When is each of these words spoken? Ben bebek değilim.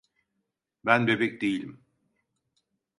Ben 0.85 1.07
bebek 1.07 1.41
değilim. 1.41 1.83